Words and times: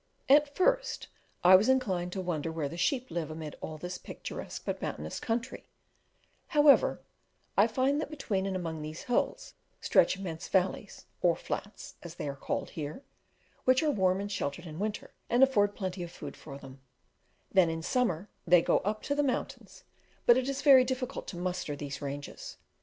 At 0.27 0.55
first 0.55 1.09
I 1.43 1.55
was 1.55 1.69
inclined 1.69 2.11
to 2.13 2.21
wonder 2.21 2.51
where 2.51 2.67
the 2.67 2.75
sheep 2.75 3.11
live 3.11 3.29
amid 3.29 3.55
all 3.61 3.77
this 3.77 3.99
picturesque 3.99 4.63
but 4.65 4.81
mountainous 4.81 5.19
country: 5.19 5.63
however, 6.47 7.03
I 7.55 7.67
find 7.67 8.01
that 8.01 8.09
between 8.09 8.47
and 8.47 8.55
among 8.55 8.81
these 8.81 9.03
hills 9.03 9.53
stretch 9.79 10.17
immense 10.17 10.47
valleys 10.47 11.05
(or 11.21 11.35
"flats," 11.35 11.97
as 12.01 12.15
they 12.15 12.27
are 12.27 12.35
called 12.35 12.71
here), 12.71 13.03
which 13.65 13.83
are 13.83 13.91
warm 13.91 14.19
and 14.19 14.31
sheltered 14.31 14.65
in 14.65 14.79
winter, 14.79 15.13
and 15.29 15.43
afford 15.43 15.75
plenty 15.75 16.01
of 16.01 16.09
food 16.09 16.35
for 16.35 16.57
them; 16.57 16.81
then, 17.51 17.69
in 17.69 17.83
summer, 17.83 18.27
they 18.47 18.63
go 18.63 18.79
up 18.79 19.03
to 19.03 19.13
the 19.13 19.21
mountains: 19.21 19.83
but 20.25 20.35
it 20.35 20.49
is 20.49 20.63
very 20.63 20.83
difficult 20.83 21.27
to 21.27 21.37
"muster" 21.37 21.75
these 21.75 22.01
ranges. 22.01 22.57